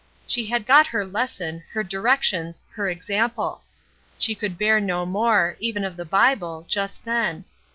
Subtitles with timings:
[0.25, 3.61] She had got her lesson, her directions, her example.
[4.17, 7.45] She could bear no more, even of the Bible, just then.